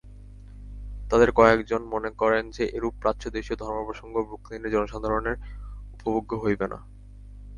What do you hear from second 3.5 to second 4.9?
ধর্মপ্রসঙ্গ ব্রুকলিনের